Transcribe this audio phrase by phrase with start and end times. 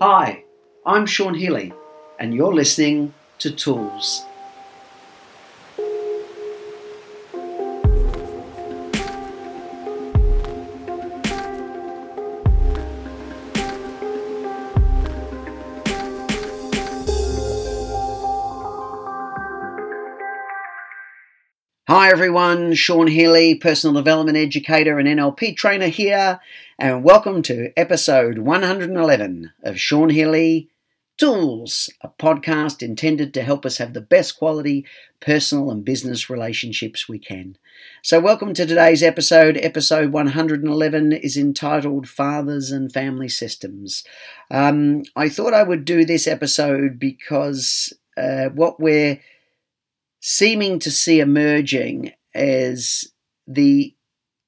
[0.00, 0.44] Hi,
[0.84, 1.72] I'm Sean Healy,
[2.18, 4.22] and you're listening to Tools.
[21.92, 26.40] Hi everyone, Sean Healy, personal development educator and NLP trainer here,
[26.78, 30.70] and welcome to episode 111 of Sean Healy
[31.18, 34.86] Tools, a podcast intended to help us have the best quality
[35.20, 37.58] personal and business relationships we can.
[38.02, 39.58] So, welcome to today's episode.
[39.58, 44.02] Episode 111 is entitled Fathers and Family Systems.
[44.50, 49.20] Um, I thought I would do this episode because uh, what we're
[50.22, 53.04] seeming to see emerging as
[53.46, 53.94] the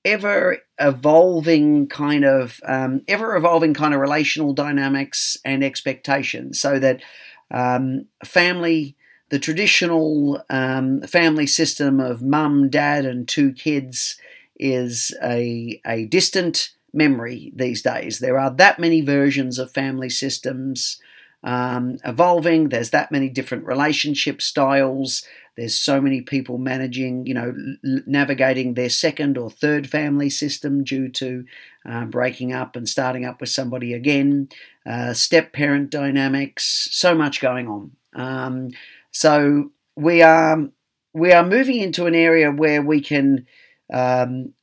[0.04, 6.60] ever evolving kind of um, ever evolving kind of relational dynamics and expectations.
[6.60, 7.02] So that
[7.50, 8.96] um, family
[9.30, 14.16] the traditional um, family system of mum dad and two kids
[14.56, 18.20] is a, a distant memory these days.
[18.20, 21.00] There are that many versions of family systems
[21.42, 22.68] um, evolving.
[22.68, 25.24] There's that many different relationship styles
[25.56, 31.08] there's so many people managing, you know, navigating their second or third family system due
[31.10, 31.44] to
[31.88, 34.48] uh, breaking up and starting up with somebody again,
[34.84, 37.92] uh, step parent dynamics, so much going on.
[38.14, 38.70] Um,
[39.12, 40.68] so we are
[41.12, 43.46] we are moving into an area where we can
[43.92, 44.54] um,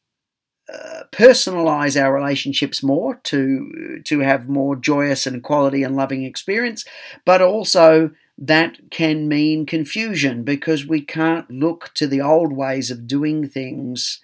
[0.72, 6.86] uh, personalize our relationships more to to have more joyous and quality and loving experience,
[7.26, 13.06] but also that can mean confusion because we can't look to the old ways of
[13.06, 14.20] doing things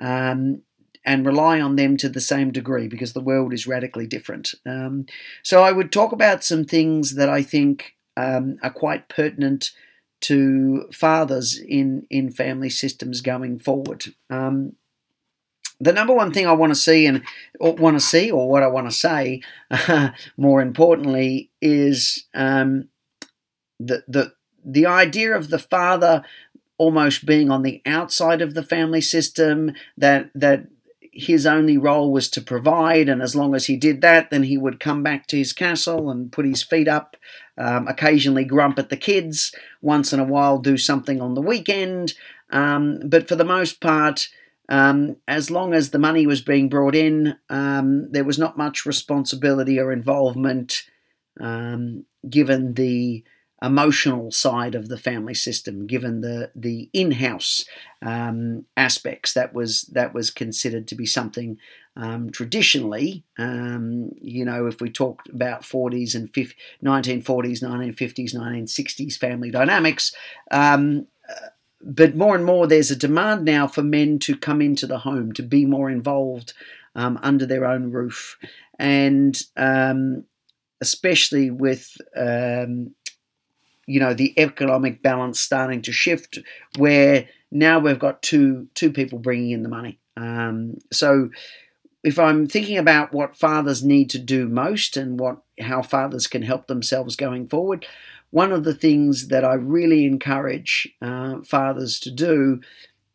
[0.00, 0.60] um,
[1.02, 4.54] and rely on them to the same degree because the world is radically different.
[4.66, 5.06] Um,
[5.42, 9.70] so I would talk about some things that I think um, are quite pertinent
[10.20, 14.04] to fathers in in family systems going forward.
[14.28, 14.74] Um,
[15.80, 17.22] the number one thing I want to see and
[17.58, 22.88] want to see, or what I want to say, uh, more importantly, is um,
[23.78, 24.32] the the
[24.64, 26.24] the idea of the father
[26.78, 30.66] almost being on the outside of the family system that that
[31.12, 34.58] his only role was to provide and as long as he did that then he
[34.58, 37.16] would come back to his castle and put his feet up
[37.56, 42.14] um, occasionally grump at the kids once in a while do something on the weekend.
[42.50, 44.28] Um, but for the most part
[44.68, 48.84] um, as long as the money was being brought in um, there was not much
[48.84, 50.82] responsibility or involvement
[51.38, 53.22] um, given the
[53.64, 57.64] emotional side of the family system, given the the in-house
[58.02, 61.58] um, aspects that was that was considered to be something
[61.96, 63.24] um, traditionally.
[63.38, 70.14] Um, you know, if we talked about 40s and 50, 1940s, 1950s, 1960s family dynamics.
[70.50, 71.06] Um,
[71.84, 75.32] but more and more, there's a demand now for men to come into the home,
[75.32, 76.54] to be more involved
[76.94, 78.38] um, under their own roof,
[78.78, 80.24] and um,
[80.80, 82.94] especially with um,
[83.86, 86.38] you know the economic balance starting to shift
[86.76, 89.98] where now we've got two two people bringing in the money.
[90.16, 91.30] Um, so
[92.02, 96.42] if i'm thinking about what fathers need to do most and what how fathers can
[96.42, 97.86] help themselves going forward
[98.30, 102.60] one of the things that i really encourage uh, fathers to do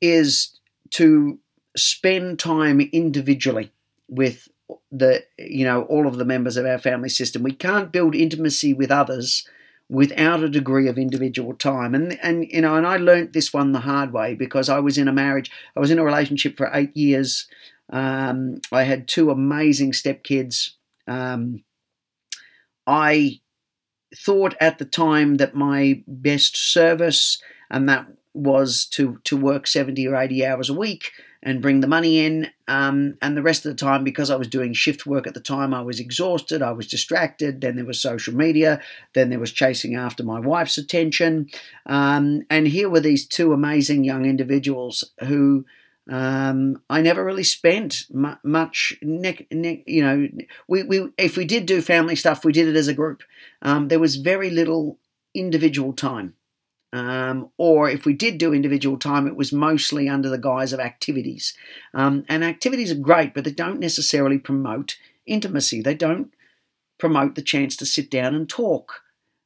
[0.01, 0.59] is
[0.89, 1.37] to
[1.77, 3.71] spend time individually
[4.07, 4.47] with
[4.91, 7.43] the you know all of the members of our family system.
[7.43, 9.47] We can't build intimacy with others
[9.89, 11.95] without a degree of individual time.
[11.95, 14.97] And and you know, and I learnt this one the hard way because I was
[14.97, 17.47] in a marriage, I was in a relationship for eight years.
[17.91, 20.71] Um, I had two amazing stepkids.
[21.07, 21.63] Um,
[22.85, 23.39] I
[24.15, 30.07] thought at the time that my best service and that was to to work 70
[30.07, 31.11] or 80 hours a week
[31.41, 32.49] and bring the money in.
[32.67, 35.39] Um, and the rest of the time, because I was doing shift work at the
[35.39, 37.61] time, I was exhausted, I was distracted.
[37.61, 38.81] Then there was social media,
[39.13, 41.49] then there was chasing after my wife's attention.
[41.85, 45.65] Um, and here were these two amazing young individuals who.
[46.11, 48.05] Um, I never really spent
[48.43, 50.27] much, ne- ne- you know,
[50.67, 53.21] we, we, if we did do family stuff, we did it as a group.
[53.61, 54.97] Um, there was very little
[55.35, 56.33] individual time.
[56.91, 60.79] Um, or if we did do individual time, it was mostly under the guise of
[60.79, 61.53] activities.
[61.93, 65.81] Um, and activities are great, but they don't necessarily promote intimacy.
[65.81, 66.33] They don't
[66.97, 69.01] promote the chance to sit down and talk.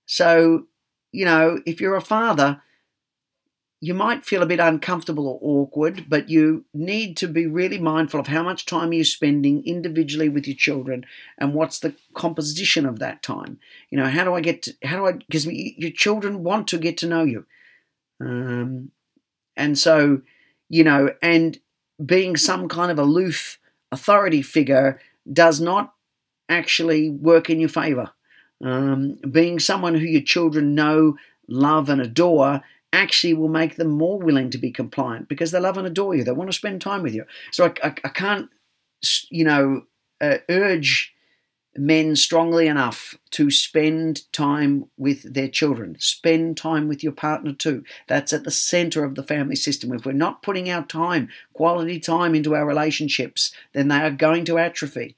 [0.06, 0.68] So,
[1.12, 2.62] you know, if you're a father,
[3.84, 8.18] you might feel a bit uncomfortable or awkward, but you need to be really mindful
[8.18, 11.06] of how much time you're spending individually with your children
[11.38, 13.60] and what's the composition of that time.
[13.90, 16.78] You know, how do I get to, how do I, because your children want to
[16.78, 17.46] get to know you.
[18.22, 18.92] Um,
[19.58, 20.22] and so,
[20.70, 21.60] you know, and
[22.06, 23.60] being some kind of aloof
[23.92, 25.94] authority figure does not
[26.48, 28.12] actually work in your favor.
[28.64, 31.18] Um, being someone who your children know,
[31.50, 32.62] love, and adore
[32.94, 36.24] actually will make them more willing to be compliant because they love and adore you.
[36.24, 37.26] They want to spend time with you.
[37.52, 38.50] So I, I, I can't,
[39.30, 39.84] you know,
[40.22, 41.14] uh, urge
[41.76, 45.96] men strongly enough to spend time with their children.
[46.00, 47.84] Spend time with your partner too.
[48.08, 49.92] That's at the center of the family system.
[49.92, 54.46] If we're not putting our time, quality time into our relationships, then they are going
[54.46, 55.16] to atrophy.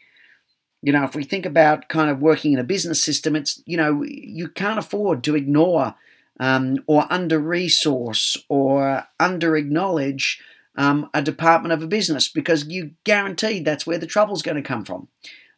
[0.82, 3.76] You know, if we think about kind of working in a business system, it's, you
[3.76, 5.96] know, you can't afford to ignore
[6.40, 10.42] um, or under resource or under acknowledge
[10.78, 14.68] um, a department of a business because you guaranteed that's where the trouble's going to
[14.68, 15.08] come from.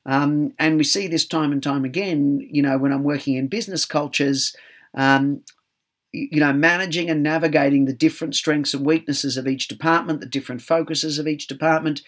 [0.06, 3.48] Um, and we see this time and time again, you know, when I'm working in
[3.48, 4.56] business cultures,
[4.94, 5.44] um,
[6.14, 10.62] you know, managing and navigating the different strengths and weaknesses of each department, the different
[10.62, 12.02] focuses of each department.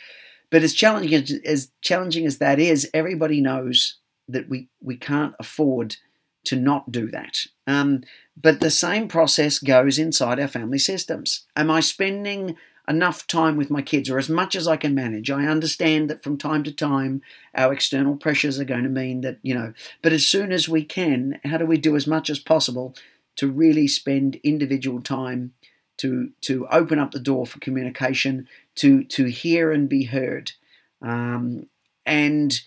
[0.49, 3.97] But as challenging as, as challenging as that is, everybody knows
[4.29, 5.97] that we, we can't afford
[6.45, 7.45] to not do that.
[7.67, 8.03] Um,
[8.41, 11.45] but the same process goes inside our family systems.
[11.55, 12.55] Am I spending
[12.87, 15.29] enough time with my kids or as much as I can manage?
[15.29, 17.21] I understand that from time to time
[17.53, 20.83] our external pressures are going to mean that, you know, but as soon as we
[20.83, 22.95] can, how do we do as much as possible
[23.35, 25.53] to really spend individual time
[25.97, 30.53] to to open up the door for communication, to to hear and be heard?
[31.01, 31.67] Um,
[32.05, 32.59] and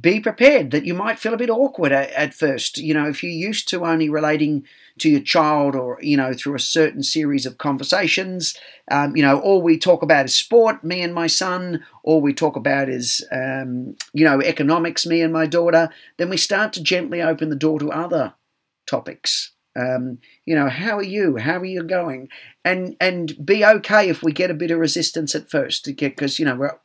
[0.00, 2.78] be prepared that you might feel a bit awkward at, at, first.
[2.78, 4.64] You know, if you're used to only relating
[4.98, 8.56] to your child or, you know, through a certain series of conversations,
[8.90, 12.34] um, you know, all we talk about is sport, me and my son, all we
[12.34, 16.82] talk about is, um, you know, economics, me and my daughter, then we start to
[16.82, 18.34] gently open the door to other
[18.86, 19.52] topics.
[19.76, 21.36] Um, you know, how are you?
[21.36, 22.28] How are you going?
[22.64, 26.46] And and be okay if we get a bit of resistance at first, because you
[26.46, 26.78] know we're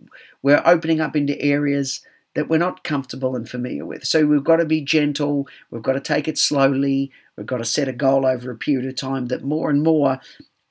[0.43, 2.01] we're opening up into areas
[2.35, 4.05] that we're not comfortable and familiar with.
[4.05, 7.65] So we've got to be gentle, we've got to take it slowly, we've got to
[7.65, 10.19] set a goal over a period of time that more and more,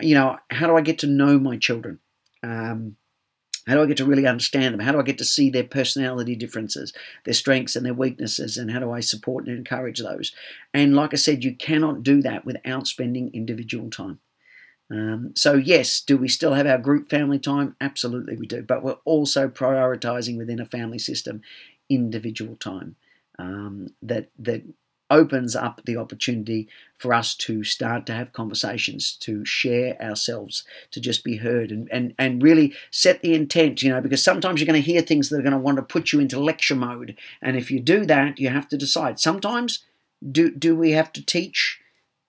[0.01, 1.99] you know, how do I get to know my children?
[2.43, 2.97] Um,
[3.67, 4.81] how do I get to really understand them?
[4.81, 8.71] How do I get to see their personality differences, their strengths and their weaknesses, and
[8.71, 10.33] how do I support and encourage those?
[10.73, 14.19] And like I said, you cannot do that without spending individual time.
[14.91, 17.77] Um, so, yes, do we still have our group family time?
[17.81, 18.63] Absolutely, we do.
[18.63, 21.43] But we're also prioritizing within a family system
[21.89, 22.97] individual time
[23.39, 24.63] um, that that
[25.11, 31.01] opens up the opportunity for us to start to have conversations, to share ourselves, to
[31.01, 33.83] just be heard, and and and really set the intent.
[33.83, 35.83] You know, because sometimes you're going to hear things that are going to want to
[35.83, 39.21] put you into lecture mode, and if you do that, you have to decide.
[39.21, 39.85] Sometimes,
[40.33, 41.81] do do we have to teach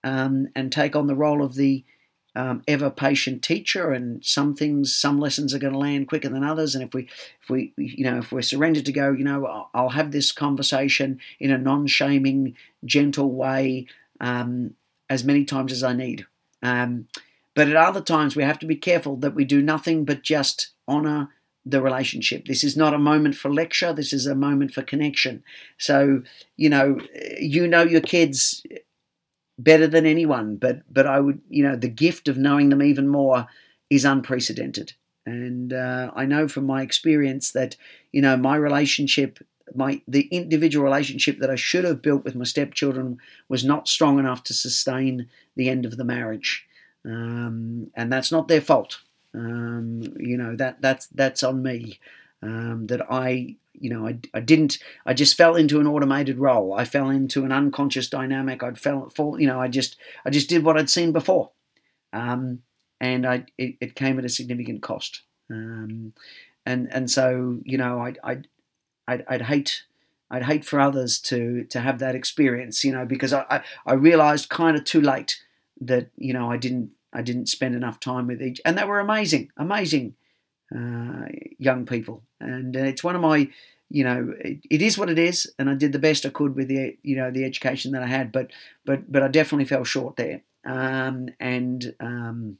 [0.04, 1.84] um, and take on the role of the
[2.34, 6.44] um, ever patient teacher, and some things, some lessons are going to land quicker than
[6.44, 6.74] others.
[6.74, 7.08] And if we,
[7.42, 11.20] if we, you know, if we're surrendered to go, you know, I'll have this conversation
[11.38, 13.86] in a non-shaming, gentle way
[14.20, 14.74] um,
[15.10, 16.26] as many times as I need.
[16.62, 17.08] Um,
[17.54, 20.70] but at other times, we have to be careful that we do nothing but just
[20.88, 21.28] honour
[21.64, 22.46] the relationship.
[22.46, 23.92] This is not a moment for lecture.
[23.92, 25.44] This is a moment for connection.
[25.78, 26.22] So,
[26.56, 26.98] you know,
[27.38, 28.64] you know your kids
[29.58, 33.08] better than anyone, but but I would you know the gift of knowing them even
[33.08, 33.46] more
[33.90, 34.94] is unprecedented.
[35.24, 37.76] And uh, I know from my experience that
[38.12, 39.38] you know my relationship,
[39.74, 43.18] my the individual relationship that I should have built with my stepchildren
[43.48, 46.66] was not strong enough to sustain the end of the marriage,
[47.04, 49.00] um, and that's not their fault.
[49.34, 51.98] Um, you know that that's that's on me.
[52.42, 56.72] Um, that I you know, I, I didn't, I just fell into an automated role.
[56.72, 58.62] I fell into an unconscious dynamic.
[58.62, 61.50] I'd fell, fall, you know, I just, I just did what I'd seen before.
[62.12, 62.60] Um,
[63.00, 65.22] and I, it, it, came at a significant cost.
[65.50, 66.12] Um,
[66.64, 68.38] and, and so, you know, I, I,
[69.08, 69.82] I'd, I'd hate,
[70.30, 73.94] I'd hate for others to, to have that experience, you know, because I, I, I
[73.94, 75.42] realized kind of too late
[75.80, 79.00] that, you know, I didn't, I didn't spend enough time with each, and they were
[79.00, 80.14] amazing, amazing
[80.74, 81.26] uh,
[81.58, 82.22] young people.
[82.40, 83.48] And uh, it's one of my,
[83.90, 86.56] you know, it, it is what it is, and I did the best I could
[86.56, 88.32] with the, you know, the education that I had.
[88.32, 88.50] But,
[88.84, 92.58] but, but I definitely fell short there, um, and um,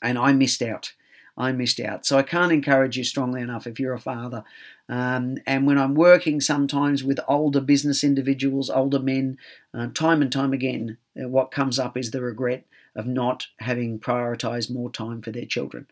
[0.00, 0.92] and I missed out.
[1.38, 2.04] I missed out.
[2.04, 4.42] So I can't encourage you strongly enough if you're a father.
[4.88, 9.38] Um, and when I'm working sometimes with older business individuals, older men,
[9.72, 12.64] uh, time and time again, uh, what comes up is the regret
[12.96, 15.86] of not having prioritized more time for their children.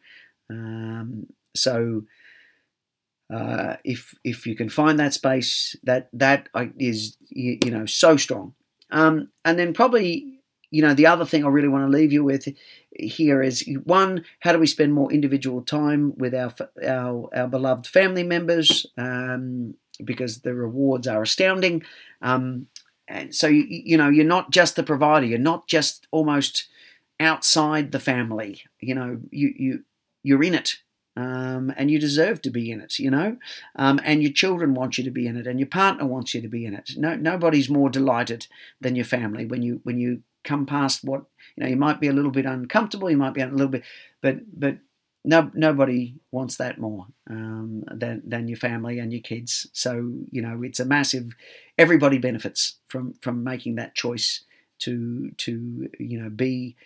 [0.50, 2.02] Um, so
[3.32, 6.48] uh, if if you can find that space, that that
[6.78, 8.54] is you, you know so strong.
[8.90, 12.22] Um, and then probably you know the other thing I really want to leave you
[12.22, 12.48] with
[12.92, 16.54] here is one: how do we spend more individual time with our
[16.86, 18.86] our, our beloved family members?
[18.96, 19.74] Um,
[20.04, 21.82] because the rewards are astounding.
[22.20, 22.66] Um,
[23.08, 25.26] and so you, you know you're not just the provider.
[25.26, 26.68] You're not just almost
[27.18, 28.62] outside the family.
[28.80, 29.84] You know you you
[30.26, 30.76] you're in it
[31.16, 33.36] um, and you deserve to be in it, you know.
[33.76, 36.42] Um, and your children want you to be in it, and your partner wants you
[36.42, 36.90] to be in it.
[36.96, 38.46] No, nobody's more delighted
[38.80, 41.24] than your family when you when you come past what
[41.56, 41.68] you know.
[41.68, 43.84] You might be a little bit uncomfortable, you might be a little bit,
[44.20, 44.78] but but
[45.24, 49.66] no, nobody wants that more um, than than your family and your kids.
[49.72, 51.34] So you know, it's a massive.
[51.78, 54.44] Everybody benefits from from making that choice
[54.80, 56.76] to to you know be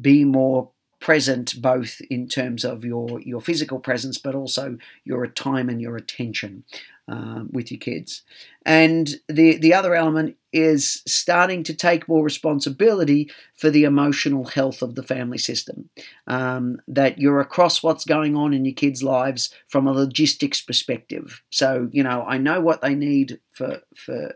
[0.00, 5.68] be more present both in terms of your your physical presence but also your time
[5.68, 6.64] and your attention
[7.08, 8.22] um, with your kids.
[8.64, 14.82] And the the other element is starting to take more responsibility for the emotional health
[14.82, 15.88] of the family system
[16.26, 21.42] um, that you're across what's going on in your kids lives from a logistics perspective.
[21.50, 24.34] So you know i know what they need for for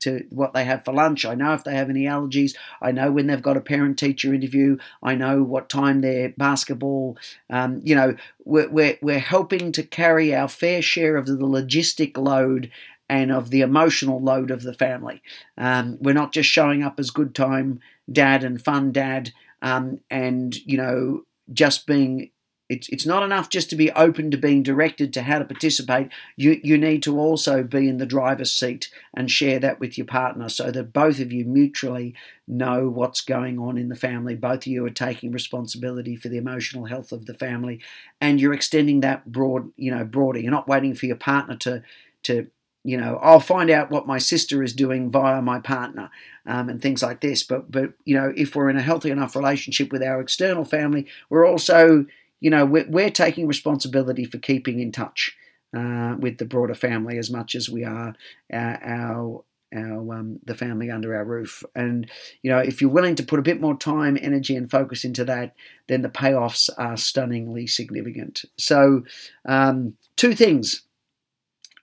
[0.00, 1.24] to what they have for lunch.
[1.24, 2.54] I know if they have any allergies.
[2.82, 4.78] I know when they've got a parent teacher interview.
[5.02, 7.16] I know what time their basketball.
[7.50, 12.16] Um, you know, we're, we're, we're helping to carry our fair share of the logistic
[12.16, 12.70] load
[13.08, 15.22] and of the emotional load of the family.
[15.56, 20.54] Um, we're not just showing up as good time dad and fun dad um, and,
[20.66, 22.30] you know, just being
[22.68, 26.08] it's, it's not enough just to be open to being directed to how to participate.
[26.36, 30.06] You, you need to also be in the driver's seat and share that with your
[30.06, 32.14] partner so that both of you mutually
[32.48, 34.34] know what's going on in the family.
[34.34, 37.80] Both of you are taking responsibility for the emotional health of the family
[38.20, 40.40] and you're extending that broad, you know, broader.
[40.40, 41.82] You're not waiting for your partner to,
[42.24, 42.48] to
[42.82, 46.08] you know, I'll find out what my sister is doing via my partner
[46.46, 47.42] um, and things like this.
[47.42, 51.08] But, but, you know, if we're in a healthy enough relationship with our external family,
[51.28, 52.06] we're also
[52.46, 55.36] you know, we're, we're taking responsibility for keeping in touch
[55.76, 58.14] uh, with the broader family as much as we are
[58.52, 61.64] our, our our um, the family under our roof.
[61.74, 62.08] And
[62.42, 65.24] you know, if you're willing to put a bit more time, energy, and focus into
[65.24, 65.56] that,
[65.88, 68.44] then the payoffs are stunningly significant.
[68.56, 69.02] So,
[69.44, 70.82] um, two things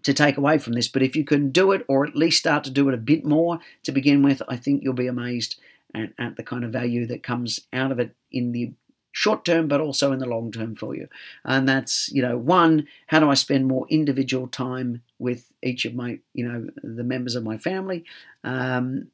[0.04, 0.88] to take away from this.
[0.88, 3.26] But if you can do it, or at least start to do it a bit
[3.26, 5.60] more to begin with, I think you'll be amazed
[5.94, 8.72] at, at the kind of value that comes out of it in the
[9.14, 11.08] short term, but also in the long term for you.
[11.46, 15.96] And that's, you know, one, how do I spend more individual time with each of
[15.96, 18.04] my, you know, the members of my family?
[18.44, 19.08] Um,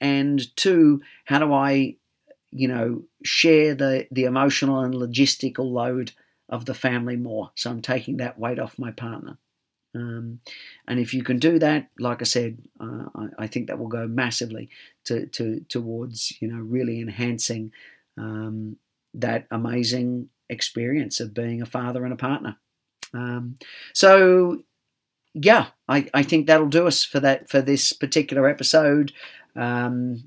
[0.00, 1.96] and two, how do I,
[2.52, 6.12] you know, share the, the emotional and logistical load
[6.48, 7.50] of the family more?
[7.56, 9.38] So I'm taking that weight off my partner.
[9.94, 10.38] Um,
[10.86, 13.88] and if you can do that, like I said, uh, I, I, think that will
[13.88, 14.70] go massively
[15.04, 17.72] to, to towards you know really enhancing
[18.16, 18.78] um,
[19.14, 22.56] that amazing experience of being a father and a partner.
[23.14, 23.56] Um,
[23.92, 24.62] so,
[25.34, 29.12] yeah, I, I think that'll do us for that for this particular episode.
[29.56, 30.24] Um,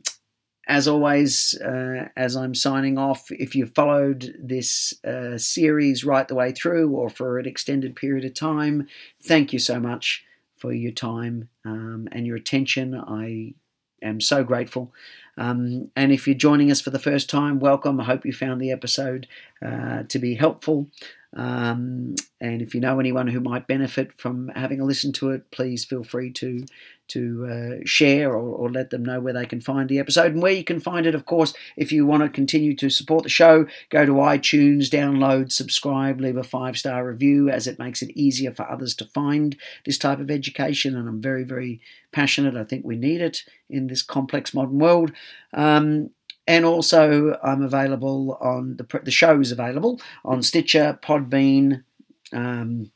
[0.67, 6.35] as always, uh, as I'm signing off, if you've followed this uh, series right the
[6.35, 8.87] way through or for an extended period of time,
[9.21, 10.23] thank you so much
[10.57, 12.95] for your time um, and your attention.
[12.95, 13.53] I
[14.01, 14.93] am so grateful.
[15.37, 17.99] Um, and if you're joining us for the first time, welcome.
[17.99, 19.27] I hope you found the episode
[19.65, 20.87] uh, to be helpful.
[21.35, 25.51] Um, and if you know anyone who might benefit from having a listen to it,
[25.51, 26.65] please feel free to
[27.07, 30.41] to uh, share or, or, let them know where they can find the episode and
[30.41, 31.13] where you can find it.
[31.13, 35.51] Of course, if you want to continue to support the show, go to iTunes, download,
[35.51, 39.55] subscribe, leave a five star review, as it makes it easier for others to find
[39.85, 40.97] this type of education.
[40.97, 41.79] And I'm very, very
[42.11, 42.55] passionate.
[42.55, 45.11] I think we need it in this complex modern world.
[45.53, 46.09] Um,
[46.47, 51.83] and also, I'm available on the the show is available on Stitcher, Podbean,
[52.31, 52.91] um,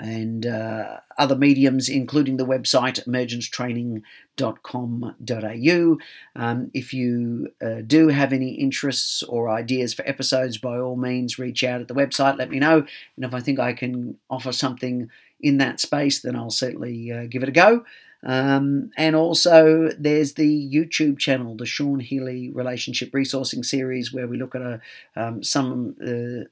[0.00, 5.98] and uh, other mediums, including the website emergencetraining.com.au.
[6.36, 11.38] Um, if you uh, do have any interests or ideas for episodes, by all means,
[11.38, 12.38] reach out at the website.
[12.38, 12.84] Let me know,
[13.16, 17.26] and if I think I can offer something in that space, then I'll certainly uh,
[17.26, 17.84] give it a go.
[18.24, 24.38] Um, and also, there's the YouTube channel, the Sean Healy Relationship Resourcing Series, where we
[24.38, 24.80] look at a,
[25.14, 26.48] um, some uh,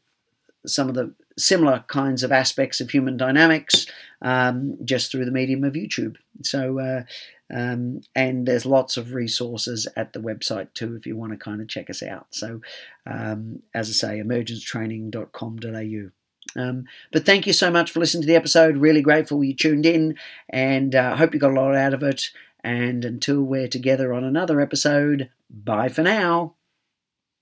[0.66, 3.86] some of the similar kinds of aspects of human dynamics
[4.20, 6.16] um, just through the medium of YouTube.
[6.42, 7.02] So, uh,
[7.54, 11.60] Um, and there's lots of resources at the website too if you want to kind
[11.60, 12.28] of check us out.
[12.30, 12.62] So,
[13.06, 16.21] um, as I say, emergencetraining.com.au.
[16.56, 18.76] Um, but thank you so much for listening to the episode.
[18.76, 20.16] Really grateful you tuned in,
[20.48, 22.30] and uh, hope you got a lot out of it.
[22.64, 26.54] And until we're together on another episode, bye for now.